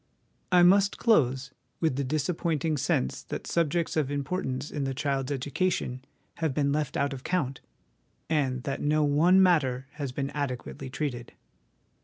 I 0.51 0.63
must 0.63 0.97
close, 0.97 1.51
with 1.79 1.95
the 1.95 2.03
disappointing 2.03 2.75
sense 2.75 3.21
that 3.25 3.45
subjects 3.45 3.95
of 3.95 4.09
importance 4.09 4.71
in 4.71 4.83
the 4.83 4.95
child's 4.95 5.31
education 5.31 6.03
have 6.37 6.55
been 6.55 6.71
left 6.71 6.97
out 6.97 7.13
of 7.13 7.23
count, 7.23 7.61
and 8.27 8.63
that 8.63 8.81
no 8.81 9.03
one 9.03 9.43
matter 9.43 9.85
has 9.91 10.11
been 10.11 10.31
adequately 10.31 10.89
treated. 10.89 11.33